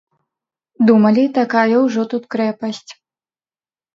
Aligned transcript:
Думалі, 0.87 1.25
такая 1.39 1.75
ўжо 1.85 2.01
тут 2.13 2.23
крэпасць. 2.37 2.91